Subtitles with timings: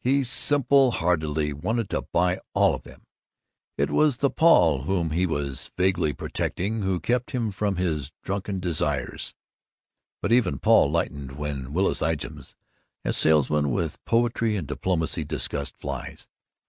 [0.00, 3.02] He simple heartedly wanted to buy all of them.
[3.78, 8.10] It was the Paul whom he was always vaguely protecting who kept him from his
[8.24, 9.32] drunken desires.
[10.20, 12.56] But even Paul lightened when Willis Ijams,
[13.04, 16.26] a salesman with poetry and diplomacy, discussed flies.